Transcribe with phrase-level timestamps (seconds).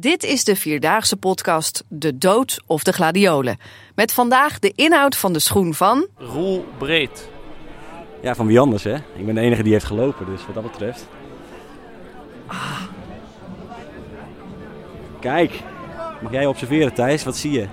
[0.00, 3.58] Dit is de vierdaagse podcast De Dood of de Gladiolen.
[3.94, 6.06] Met vandaag de inhoud van de schoen van...
[6.16, 7.30] Roel Breed.
[8.22, 8.94] Ja, van wie anders hè?
[8.94, 11.08] Ik ben de enige die heeft gelopen, dus wat dat betreft.
[12.46, 12.82] Ah.
[15.20, 15.52] Kijk,
[16.22, 17.24] mag jij observeren Thijs?
[17.24, 17.66] Wat zie je?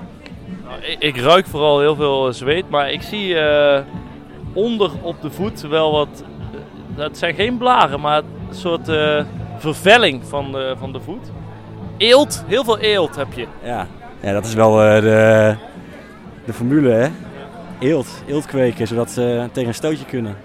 [0.63, 3.83] Nou, ik, ik, ruik vooral heel veel zweet, maar ik zie eh,
[4.53, 6.23] onder op de voet wel wat...
[6.95, 9.23] Dat zijn geen blaren, maar een soort uh,
[9.57, 11.31] vervelling van de, van de voet.
[11.97, 13.47] Eelt, heel veel eelt heb je.
[13.63, 13.87] Ja,
[14.21, 15.55] ja dat is wel uh, de,
[16.45, 17.09] de formule hè.
[17.79, 20.35] Eelt, eelt kweken, zodat ze tegen een stootje kunnen.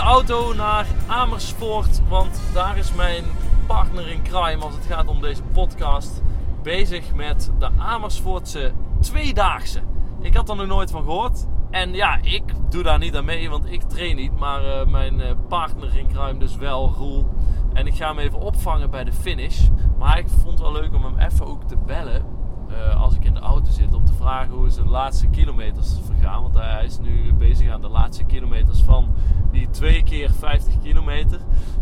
[0.00, 3.24] De auto naar Amersfoort, want daar is mijn
[3.66, 6.22] partner in crime als het gaat om deze podcast
[6.62, 9.80] bezig met de Amersfoortse tweedaagse.
[10.20, 11.46] Ik had er nog nooit van gehoord.
[11.70, 14.38] En ja, ik doe daar niet aan mee, want ik train niet.
[14.38, 17.26] Maar uh, mijn uh, partner in crime dus wel, Roel.
[17.72, 19.68] En ik ga hem even opvangen bij de finish.
[19.98, 22.39] Maar ik vond het wel leuk om hem even ook te bellen.
[22.70, 23.94] Uh, als ik in de auto zit.
[23.94, 26.42] Om te vragen hoe zijn laatste kilometers vergaan.
[26.42, 29.08] Want hij is nu bezig aan de laatste kilometers van
[29.50, 31.40] die 2 keer 50 kilometer.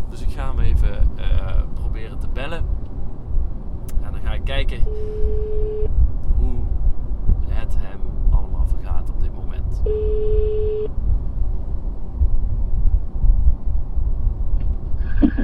[0.09, 2.63] Dus ik ga hem even uh, proberen te bellen.
[4.01, 4.83] En dan ga ik kijken
[6.37, 6.55] hoe
[7.47, 9.81] het hem allemaal vergaat op dit moment.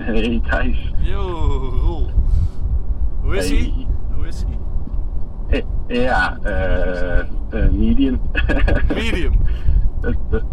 [0.06, 0.92] Hey Thijs.
[0.98, 1.22] Yo,
[1.82, 2.10] Roel.
[3.22, 3.58] Hoe is hij?
[3.58, 3.85] Hey.
[5.88, 8.22] Ja, uh, medium.
[8.94, 9.34] Medium?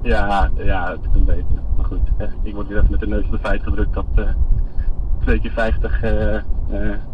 [0.03, 1.61] ja, ja, het is een beetje.
[1.77, 2.01] Maar goed,
[2.43, 4.29] ik word hier even met de neus op de feit gedrukt dat uh,
[5.21, 6.01] 2 keer 50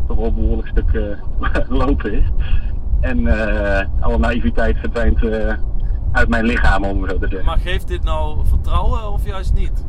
[0.07, 1.17] toch wel een behoorlijk stuk
[1.69, 2.25] lopen is.
[3.01, 3.27] En
[4.01, 5.25] alle naïviteit verdwijnt
[6.13, 7.47] uit mijn lichaam, om het zo te zeggen.
[7.47, 9.87] Maar geeft dit nou vertrouwen of juist niet?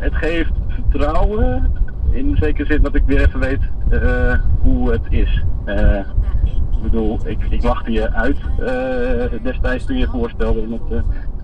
[0.00, 1.72] het geeft vertrouwen
[2.10, 3.60] in zekere zin dat ik weer even weet
[3.92, 5.44] uh, hoe het is.
[5.66, 10.90] Uh, ik bedoel, ik, ik lachte je uit uh, destijds toen je voorstelde om het
[10.90, 11.00] uh,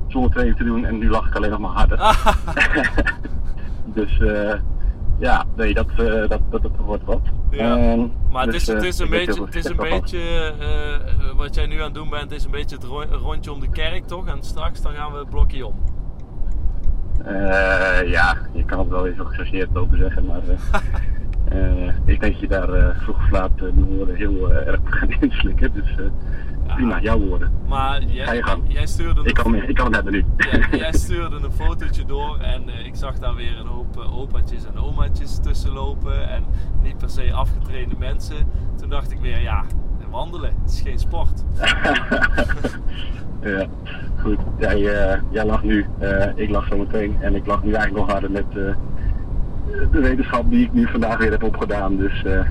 [0.07, 1.99] zonder training te doen en nu lach ik alleen nog maar harder.
[3.99, 4.23] dus
[5.19, 7.21] ja, nee, dat, dat, dat, dat wordt wat.
[7.51, 7.93] Ja.
[7.93, 10.53] Um, maar dus, het is, het is een beetje, het is een beetje
[11.37, 14.07] wat jij nu aan het doen bent, is een beetje het rondje om de kerk
[14.07, 14.27] toch?
[14.27, 15.75] En straks dan gaan we het blokje om.
[17.27, 20.59] Uh, ja, je kan het wel eens gechargeerd over zeggen, maar uh,
[22.05, 25.73] ik denk dat je daar vroeg of laat mijn woorden heel erg gaan inslikken.
[25.73, 25.95] Dus
[26.67, 26.75] ja.
[26.75, 27.53] prima, jouw woorden.
[27.69, 28.63] Maar jij, Ga je gang.
[28.67, 30.25] jij stuurde ik, kan, ik kan het hebben nu.
[30.79, 35.39] Jij stuurde een fotootje door en ik zag daar weer een hoop opaatjes en omaatjes
[35.39, 36.45] tussen lopen en
[36.83, 38.37] niet per se afgetrainde mensen.
[38.77, 39.65] Toen dacht ik weer, ja,
[40.11, 41.45] wandelen, het is geen sport.
[43.43, 43.67] Ja,
[44.21, 44.39] goed.
[44.59, 47.17] Jij, uh, jij lag nu, uh, ik lag zo meteen.
[47.21, 48.75] En ik lag nu eigenlijk nog harder met uh,
[49.91, 51.97] de wetenschap die ik nu vandaag weer heb opgedaan.
[51.97, 52.47] Dus we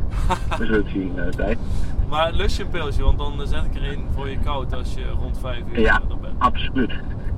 [0.58, 1.58] zullen het zien, tijd.
[2.10, 4.94] Maar lust je een pilsje, want dan zet ik er een voor je koud als
[4.94, 6.34] je rond 5 uur ja, er bent.
[6.38, 6.92] absoluut.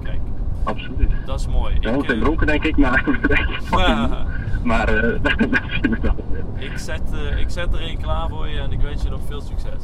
[0.04, 0.20] Kijk.
[0.64, 1.12] Absoluut.
[1.26, 1.76] Dat is mooi.
[1.76, 3.04] Ik ik, dronken denk ik, maar
[3.72, 4.26] ja.
[4.64, 4.86] maar
[5.22, 5.34] dat
[5.82, 6.16] zien we wel
[6.60, 7.02] ik zet,
[7.38, 9.84] ik zet er een klaar voor je en ik wens je nog veel succes.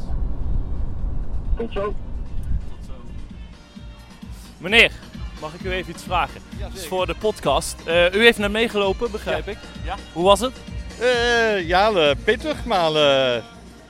[1.58, 1.94] Tot zo.
[4.58, 4.92] Meneer,
[5.40, 6.42] mag ik u even iets vragen?
[6.58, 7.76] Ja, dus voor de podcast.
[7.88, 9.52] Uh, u heeft net meegelopen, begrijp ja.
[9.52, 9.58] ik.
[9.84, 9.96] Ja.
[10.14, 10.54] Hoe was het?
[11.02, 13.44] Uh, ja, uh, pittig, maar uh,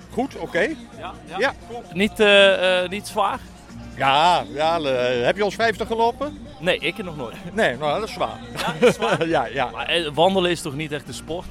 [0.10, 0.44] goed, oké.
[0.44, 0.78] Okay.
[0.98, 1.38] Ja, ja.
[1.38, 1.54] ja.
[1.94, 2.24] Niet,
[2.90, 3.40] niet zwaar?
[3.96, 4.82] Ja, ja
[5.26, 6.40] heb je ons 50 gelopen?
[6.60, 7.36] Nee, ik nog nooit.
[7.54, 8.40] Nee, nou, dat is zwaar.
[8.58, 9.28] Ja, dat is zwaar?
[9.36, 9.70] ja, ja.
[9.70, 11.48] Maar wandelen is toch niet echt een sport?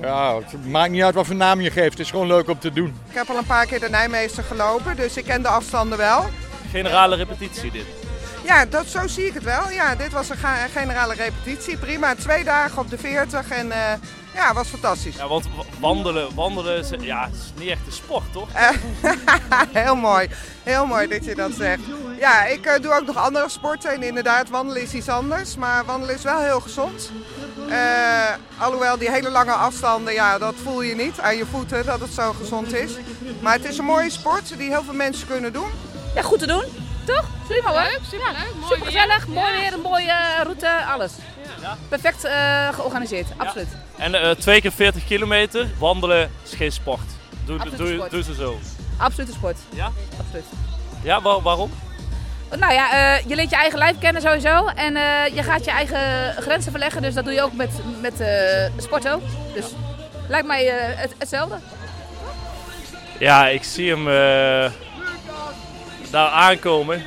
[0.00, 1.90] ja, het maakt niet uit wat voor naam je geeft.
[1.90, 2.94] Het is gewoon leuk om te doen.
[3.08, 6.24] Ik heb al een paar keer de Nijmeester gelopen, dus ik ken de afstanden wel.
[6.70, 8.05] Generale repetitie dit?
[8.46, 9.70] Ja, dat, zo zie ik het wel.
[9.70, 10.36] Ja, dit was een
[10.72, 11.76] generale repetitie.
[11.76, 13.74] Prima, twee dagen op de 40 en uh,
[14.34, 15.16] ja, was fantastisch.
[15.16, 15.48] Ja, want
[15.80, 18.48] wandelen, wandelen is, ja, is niet echt een sport, toch?
[19.82, 20.28] heel mooi,
[20.62, 21.80] heel mooi dat je dat zegt.
[22.18, 25.56] Ja, ik uh, doe ook nog andere sporten en inderdaad, wandelen is iets anders.
[25.56, 27.12] Maar wandelen is wel heel gezond.
[27.68, 32.00] Uh, alhoewel die hele lange afstanden, ja, dat voel je niet aan je voeten dat
[32.00, 32.92] het zo gezond is.
[33.40, 35.68] Maar het is een mooie sport die heel veel mensen kunnen doen.
[36.14, 36.64] Ja, goed te doen.
[37.04, 37.35] Toch?
[37.48, 37.82] Super hoor.
[37.82, 38.54] Leuk, super leuk.
[38.54, 41.12] Mooi super gezellig, mooi weer, een mooie uh, route, alles.
[41.60, 41.76] Ja.
[41.88, 43.68] Perfect uh, georganiseerd, absoluut.
[43.96, 47.00] En uh, twee keer 40 kilometer, wandelen is geen sport.
[47.44, 48.58] Doe, Absoluut doe, doe ze zo.
[48.96, 49.58] Absolute sport.
[49.74, 49.90] Ja?
[50.20, 50.44] Absoluut.
[51.02, 51.70] Ja, wa- waarom?
[52.58, 54.66] Nou ja, eh, je leert je eigen lijf kennen sowieso.
[54.66, 57.02] En eh, je gaat je eigen grenzen verleggen.
[57.02, 57.70] Dus dat doe je ook met,
[58.00, 59.22] met eh, sport ook.
[59.54, 59.64] Dus
[60.28, 61.58] lijkt mij eh, het, hetzelfde.
[63.18, 64.70] Ja, ik zie hem eh,
[66.10, 67.02] daar aankomen.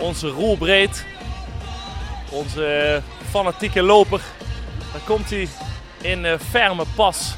[0.00, 1.04] Onze roelbreed.
[2.30, 4.20] Onze fanatieke loper.
[4.92, 5.48] Dan komt hij
[6.00, 7.34] in eh, ferme pas.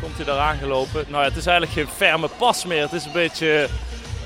[0.00, 1.04] Komt hij daar aangelopen.
[1.08, 2.82] Nou ja, het is eigenlijk geen ferme pas meer.
[2.82, 3.68] Het is een beetje...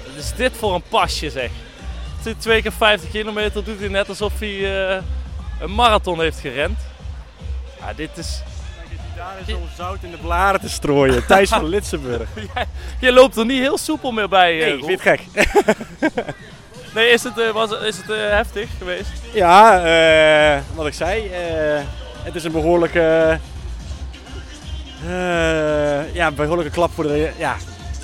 [0.06, 1.50] Wat is dit voor een pasje zeg?
[2.22, 5.02] Het twee keer 50 kilometer doet hij net alsof hij eh,
[5.60, 6.78] een marathon heeft gerend.
[7.81, 8.42] Ja, dit is...
[9.16, 11.26] Daar is om zout in de blaren te strooien.
[11.26, 12.28] Thijs van Litsenburg.
[13.00, 16.34] Je loopt er niet heel soepel meer bij, eh, Nee, ik vind het gek.
[16.94, 19.08] Nee, is het, eh, was, is het eh, heftig geweest?
[19.32, 21.31] Ja, eh, wat ik zei.
[22.23, 23.38] het is een behoorlijke...
[25.06, 27.31] eh, ja, een behoorlijke klap voor de...
[27.37, 27.56] Ja,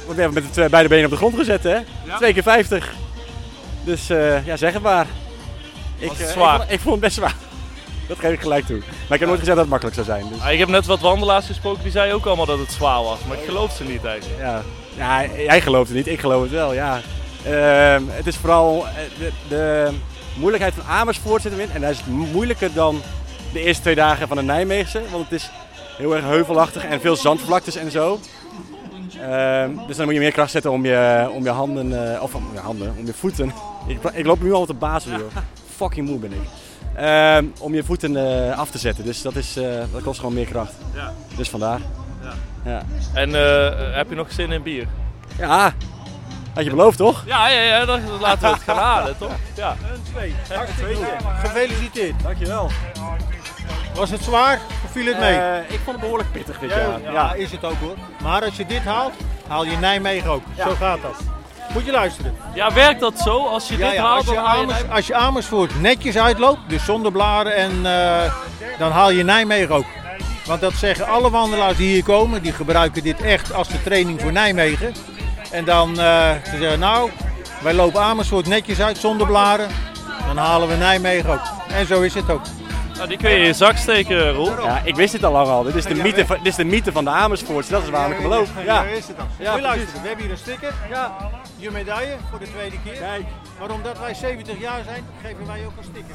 [0.07, 1.77] we hebben met de twee, beide benen op de grond gezet, hè?
[2.17, 2.93] Twee keer 50.
[3.85, 4.07] Dus
[4.45, 5.07] ja, zeg het maar.
[5.99, 6.55] Ik, het zwaar?
[6.55, 7.35] Ik, vond, ik vond het best zwaar.
[8.09, 8.79] Dat geef ik gelijk toe.
[8.79, 10.29] Maar ik heb nooit gezegd dat het makkelijk zou zijn.
[10.33, 13.03] Dus, Ah, ik heb net wat wandelaars gesproken, die zeiden ook allemaal dat het zwaar
[13.03, 13.19] was.
[13.29, 14.41] Maar ik geloof ze niet eigenlijk.
[14.41, 14.63] ja.
[14.97, 17.01] ja, jij gelooft het niet, ik geloof het wel, ja.
[17.45, 19.89] Ehm, het is vooral eh, de, de
[20.37, 21.71] moeilijkheid van Amersfoort zit erin.
[21.71, 23.03] En dat is moeilijker dan
[23.53, 25.03] de eerste twee dagen van de Nijmeegse.
[25.11, 25.51] Want het is
[25.97, 28.21] heel erg heuvelachtig en veel zandvlaktes en zo.
[29.21, 32.35] Ehm, dus dan moet je meer kracht zetten om je, om je handen, eh, of
[32.35, 33.53] om je handen, om je voeten.
[33.87, 35.37] Ik, ik loop nu al op de basis, joh.
[35.77, 36.49] Fucking moe ben ik.
[36.97, 39.05] Ehm, om je voeten eh, af te zetten.
[39.05, 39.55] Dus dat, is,
[39.93, 40.75] dat kost gewoon meer kracht.
[40.95, 41.13] Ja.
[41.37, 41.81] Dus vandaar.
[42.65, 42.83] Ja.
[43.15, 44.87] En eh, heb je nog zin in bier?
[45.39, 45.75] Ja,
[46.55, 47.23] had je beloofd toch?
[47.27, 49.33] Ja, ja, ja dan laten we het gaan halen, toch?
[49.55, 49.77] Ja.
[49.93, 50.35] Een, twee.
[50.57, 51.07] Hartstikke.
[51.41, 52.23] Gefeliciteerd.
[52.23, 52.71] Dankjewel.
[53.95, 55.39] Was het zwaar of viel het mee?
[55.39, 57.13] Eh, ik vond het behoorlijk pittig dit ja, jaar.
[57.13, 57.97] ja, is het ook hoor.
[58.23, 59.13] Maar als je dit haalt,
[59.49, 60.43] haal je Nijmegen ook.
[60.59, 61.17] Zo gaat dat.
[61.73, 62.35] Moet je luisteren.
[62.55, 63.47] ja, werkt dat zo?
[63.47, 65.81] Als je Ja, dit ja, haalt, als, je dan haal je Amers, als je Amersfoort
[65.81, 68.33] netjes uitloopt, dus zonder blaren, en, eh,
[68.79, 69.87] dan haal je Nijmegen ook.
[70.47, 74.21] Want dat zeggen alle wandelaars die hier komen, die gebruiken dit echt als de training
[74.21, 74.95] voor Nijmegen.
[75.55, 77.11] En dan eh, ze zeggen, nou,
[77.63, 79.69] wij lopen Amersfoort netjes uit zonder blaren,
[80.27, 81.43] dan halen we Nijmegen ook.
[81.69, 82.43] En zo is het ook.
[82.95, 84.65] Nou, die kun je in je zak steken, Roel.
[84.65, 85.63] Ja, ik wist dit al lang al.
[85.63, 87.71] Dit is de mythe dit is de mythe van de Amersfoort.
[87.71, 88.51] Dat is waarom ik hem beloof.
[88.65, 88.83] Ja.
[88.83, 89.27] Zo is het dan.
[89.39, 90.73] Ja, luisteren, we hebben hier een sticker.
[90.91, 91.17] Ja.
[91.57, 92.93] Je medaille voor de tweede keer.
[92.93, 93.25] Kijk.
[93.59, 96.15] Maar omdat wij 70 jaar zijn, geven wij ook een sticker.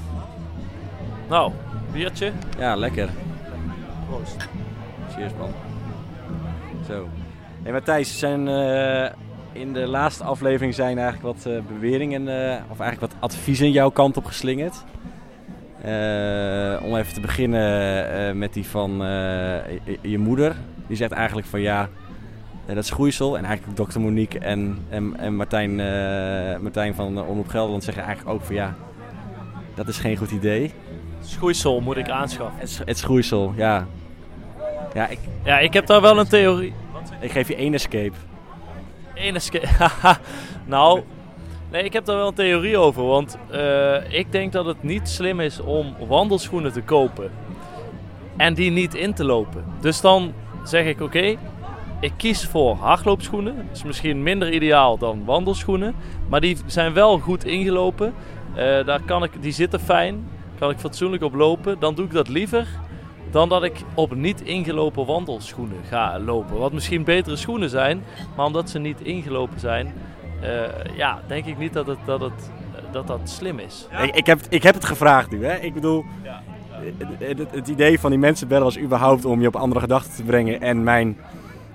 [1.30, 1.52] Nou,
[1.92, 2.32] biertje.
[2.58, 3.10] Ja, lekker.
[4.10, 4.48] Proost.
[5.16, 5.54] Cheers man.
[6.88, 7.08] Zo.
[7.64, 9.12] Hey Matthijs, zijn eh,
[9.52, 13.90] in de laatste aflevering zijn eigenlijk wat eh, beweringen, eh, of eigenlijk wat adviezen jouw
[13.90, 14.84] kant op geslingerd.
[15.82, 20.56] Eh, om even te beginnen met die van je, je moeder.
[20.88, 21.90] Die zegt eigenlijk van ja,
[22.66, 23.38] dat is groeisel.
[23.38, 25.76] En eigenlijk dokter Monique en, en, en Martijn,
[26.62, 28.76] Martijn van Omroep Gelderland zeggen eigenlijk ook van ja,
[29.76, 30.74] dat is geen goed idee.
[31.22, 32.60] Schoeisel moet ik aanschaffen.
[32.60, 33.88] Het, het is groeisel, ja.
[34.94, 36.74] Ja, ik, Ja, ik heb daar wel een theorie.
[37.20, 38.16] ik geef je één escape.
[39.20, 39.68] Escape.
[40.66, 41.02] nou,
[41.72, 43.06] nee, ik heb daar wel een theorie over.
[43.06, 47.32] Want eh, ik denk dat het niet slim is om wandelschoenen te kopen
[48.38, 49.64] en die niet in te lopen.
[49.82, 50.34] Dus dan
[50.64, 51.36] zeg ik: oké,
[52.00, 53.56] ik kies voor hardloopschoenen.
[53.56, 55.96] Dat is misschien minder ideaal dan wandelschoenen,
[56.28, 58.14] maar die zijn wel goed ingelopen.
[58.56, 60.28] Eh, daar kan ik, die zitten fijn,
[60.60, 61.80] kan ik fatsoenlijk op lopen.
[61.80, 62.68] Dan doe ik dat liever
[63.32, 66.58] dan dat ik op niet ingelopen wandelschoenen ga lopen.
[66.58, 68.04] Wat misschien betere schoenen zijn,
[68.36, 69.94] maar omdat ze niet ingelopen zijn,
[70.42, 72.52] eh, ja, denk ik niet dat het, dat, het,
[72.92, 73.88] dat, dat slim is.
[74.02, 75.56] Ik, ik, heb, ik heb het gevraagd nu, hè.
[75.56, 76.06] Ik bedoel,
[77.20, 80.16] het, het, het idee van die mensen bellen was überhaupt om je op andere gedachten
[80.16, 80.62] te brengen.
[80.62, 81.18] En mijn,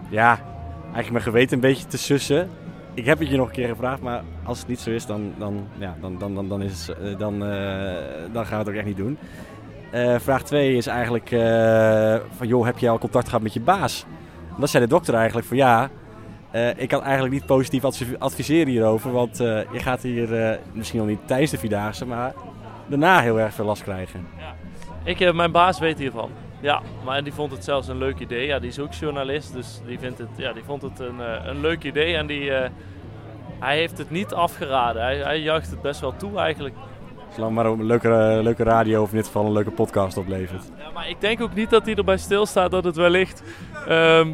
[0.09, 0.39] ja,
[0.83, 2.51] eigenlijk mijn geweten een beetje te sussen.
[2.95, 5.33] Ik heb het je nog een keer gevraagd, maar als het niet zo is, dan,
[5.39, 7.93] dan, ja, dan, dan, dan, dan, is eh, dan, eh,
[8.33, 9.19] dan gaan we het ook echt niet doen.
[9.95, 13.61] Eh, vraag 2 is eigenlijk eh, van, joh, heb je al contact gehad met je
[13.61, 14.05] baas?
[14.49, 15.91] En dan zei de dokter eigenlijk van, ja,
[16.51, 21.09] eh, ik kan eigenlijk niet positief advi- adviseren hierover, want je gaat hier misschien nog
[21.09, 22.33] niet tijdens de Vierdaagse, maar
[22.87, 24.27] daarna heel erg veel last krijgen.
[25.05, 26.31] Ik, eh, mijn baas weet hiervan.
[26.61, 28.47] Ja, maar die vond het zelfs een leuk idee.
[28.47, 31.61] Ja, die is ook journalist, dus die, vindt het, ja, die vond het een, een
[31.61, 32.17] leuk idee.
[32.17, 32.51] En die,
[33.59, 35.03] hij heeft het niet afgeraden.
[35.03, 36.75] Hij, hij juicht het best wel toe eigenlijk.
[37.35, 40.63] Zolang maar een leuke, eh, leuke radio of in dit geval een leuke podcast oplevert.
[40.79, 43.43] Ja, maar ik denk ook niet dat hij erbij stilstaat dat het wellicht,
[43.89, 44.33] ehm,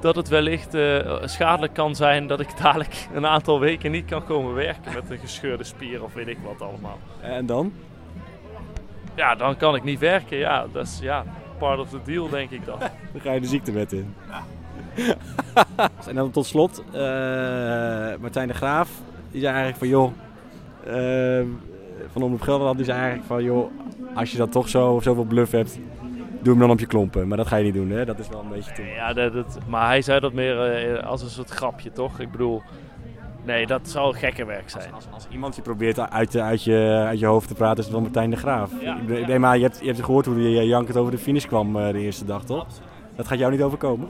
[0.00, 4.24] dat het wellicht eh, schadelijk kan zijn dat ik dadelijk een aantal weken niet kan
[4.24, 6.98] komen werken met een gescheurde spier of weet ik wat allemaal.
[7.20, 7.72] En dan?
[9.14, 10.36] Ja, dan kan ik niet werken.
[10.36, 11.24] Ja, dat is ja,
[11.58, 12.78] part of the deal denk ik dan.
[13.12, 14.14] Dan ga je de ziektewet in.
[16.08, 17.00] en dan tot slot, uh,
[18.20, 18.90] Martijn de Graaf,
[19.30, 20.12] die zei eigenlijk van joh,
[20.86, 21.46] uh,
[22.12, 23.70] van Omroep Gelderland, die zei eigenlijk van joh,
[24.14, 25.78] als je dan toch zo, zoveel bluff hebt,
[26.42, 27.28] doe hem dan op je klompen.
[27.28, 28.04] Maar dat ga je niet doen, hè?
[28.04, 28.82] Dat is wel een beetje te...
[28.82, 32.20] Ja, dat, dat, maar hij zei dat meer uh, als een soort grapje, toch?
[32.20, 32.62] Ik bedoel,
[33.44, 34.92] nee, dat zou gekke werk zijn.
[34.92, 37.92] Als, als, iemand je probeert uit, uit, je, uit je hoofd te praten, is het
[37.92, 38.70] wel Martijn de Graaf.
[38.80, 39.38] Ja, ja.
[39.38, 41.98] maar je hebt, je hebt gehoord hoe je jankend over de finish kwam uh, de
[41.98, 42.64] eerste dag, toch?
[42.64, 42.88] Absoluut.
[43.16, 44.08] Dat gaat jou niet overkomen?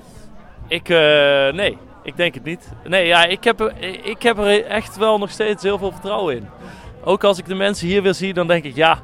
[0.66, 0.96] Ik, uh,
[1.52, 2.72] nee, ik denk het niet.
[2.88, 3.72] Nee, ja, ik heb, er,
[4.04, 6.46] ik heb er echt wel nog steeds heel veel vertrouwen in.
[7.04, 9.00] Ook als ik de mensen hier weer zie, dan denk ik, ja,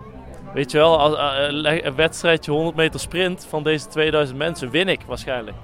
[0.54, 4.88] weet je wel, als, uh, een wedstrijdje 100 meter sprint van deze 2000 mensen win
[4.88, 5.56] ik waarschijnlijk.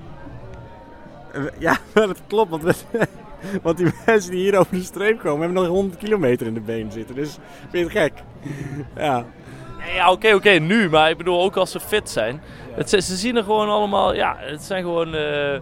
[1.59, 2.63] Ja, dat klopt, want,
[3.63, 6.61] want die mensen die hier over de streep komen, hebben nog 100 kilometer in de
[6.61, 7.15] been zitten.
[7.15, 7.39] Dus
[7.71, 8.13] vind je het gek?
[8.97, 9.25] Ja.
[9.95, 10.91] Ja, oké, oké, nu.
[10.91, 12.43] Maar ik bedoel, ook als ze fit zijn.
[12.73, 15.59] Het, ze zien er gewoon allemaal, ja, het zijn gewoon uh,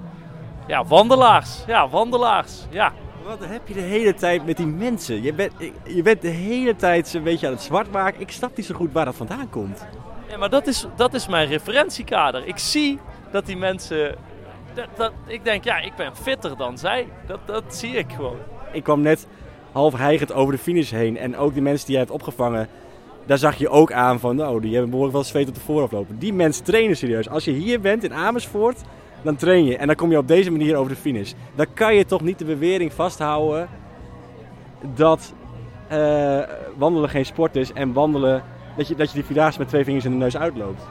[0.67, 1.65] ja, wandelaars.
[1.67, 2.93] Ja, wandelaars, ja.
[3.25, 5.23] Wat heb je de hele tijd met die mensen?
[5.23, 5.53] Je bent,
[5.87, 8.21] je bent de hele tijd een beetje aan het zwart maken.
[8.21, 9.87] Ik snap niet zo goed waar dat vandaan komt.
[10.29, 12.47] Ja, maar dat is, dat is mijn referentiekader.
[12.47, 12.99] Ik zie
[13.33, 14.15] dat die mensen...
[14.75, 17.09] Dat, dat, ik denk, ja, ik ben fitter dan zij.
[17.27, 18.37] Dat, dat zie ik gewoon.
[18.73, 19.27] Ik kwam net
[19.73, 21.17] half hijgend over de finish heen.
[21.17, 22.69] En ook die mensen die jij hebt opgevangen
[23.27, 25.93] daar zag je ook aan van, nou, die hebben behoorlijk wel zweet op de voorhoofd
[25.93, 26.19] lopen.
[26.19, 27.29] Die mensen trainen serieus.
[27.29, 28.81] Als je hier bent in Amersfoort,
[29.23, 29.77] dan train je.
[29.77, 31.33] En dan kom je op deze manier over de finish.
[31.55, 33.69] Dan kan je toch niet de bewering vasthouden
[34.95, 35.33] dat
[35.93, 36.39] uh,
[36.77, 38.43] wandelen geen sport is en wandelen,
[38.77, 40.83] dat je, dat je die vierdaagse met twee vingers in de neus uitloopt.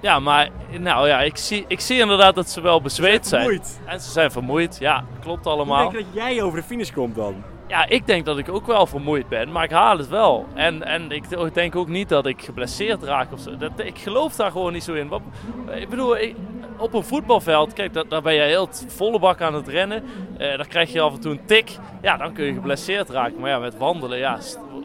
[0.00, 3.42] Ja, maar nou ja, ik zie, ik zie inderdaad dat ze wel bezweet zijn.
[3.42, 3.80] Vermoeid.
[3.84, 5.84] En ze zijn vermoeid, ja, klopt allemaal.
[5.84, 7.34] Ik denk dat jij over de finish komt dan.
[7.70, 10.46] Ja, ik denk dat ik ook wel vermoeid ben, maar ik haal het wel.
[10.54, 13.56] En, en ik denk ook niet dat ik geblesseerd raak of zo.
[13.56, 15.10] Dat, ik geloof daar gewoon niet zo in.
[15.74, 16.36] Ik bedoel, ik,
[16.78, 20.04] op een voetbalveld, kijk, daar ben je heel volle bak aan het rennen.
[20.38, 21.70] Eh, dan krijg je af en toe een tik.
[22.02, 23.40] Ja, dan kun je geblesseerd raken.
[23.40, 24.38] Maar ja, met wandelen, ja,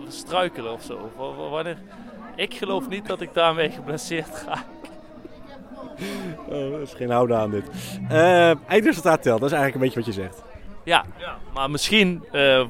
[0.08, 1.12] struikelen of zo.
[2.36, 4.65] Ik geloof niet dat ik daarmee geblesseerd raak.
[6.48, 7.70] Oh, dat is geen houden aan dit.
[8.12, 10.55] Uh, eindresultaat telt, dat is eigenlijk een beetje wat je zegt.
[10.86, 11.06] Ja,
[11.54, 12.68] maar misschien uh,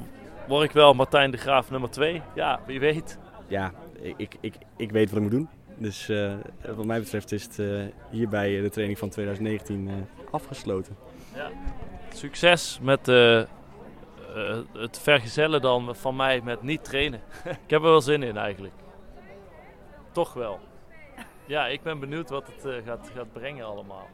[0.47, 2.21] word ik wel Martijn de Graaf nummer 2.
[2.35, 3.19] Ja, wie weet.
[3.47, 3.71] Ja,
[4.17, 5.49] ik, ik, ik weet wat ik moet doen.
[5.77, 6.33] Dus uh,
[6.75, 10.97] wat mij betreft is het uh, hierbij de training van 2019 afgesloten.
[11.33, 11.49] Ja.
[12.13, 13.05] Succes met
[14.73, 17.21] het vergezellen dan van mij met niet trainen.
[17.65, 18.73] ik heb er wel zin in eigenlijk.
[20.11, 20.59] Toch wel.
[21.45, 24.07] Ja, ik ben benieuwd wat het gaat, gaat brengen allemaal.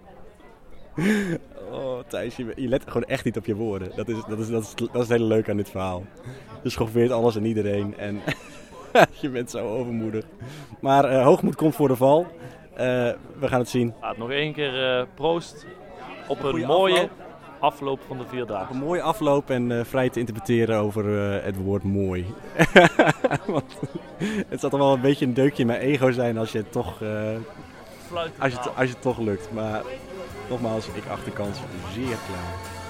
[1.71, 3.91] Oh, Thijs, je, je, let gewoon echt niet op je woorden.
[3.95, 6.03] Dat is, dat is, dat is, dat is het hele leuke aan dit verhaal.
[6.63, 8.21] Je schoffeert alles en iedereen en
[9.21, 10.25] je bent zo overmoedig.
[10.79, 12.21] Maar uh, hoogmoed komt voor de val.
[12.71, 12.77] Uh,
[13.39, 13.93] we gaan het zien.
[14.01, 15.65] Ja, nog één keer uh, proost
[16.27, 17.09] op een, een mooie afloop.
[17.59, 17.99] afloop.
[18.07, 18.75] van de vier dagen.
[18.75, 21.05] Een mooie afloop en vrij te interpreteren over
[21.43, 22.25] het woord mooi.
[23.47, 23.79] Want
[24.47, 26.71] het zal toch wel een beetje een deukje in mijn ego zijn als je het
[26.71, 27.01] toch,
[28.37, 29.51] als je, als je het toch lukt.
[29.51, 29.81] Maar
[30.51, 31.57] Nogmaals, ik acht de kans
[31.93, 32.80] zeer klein.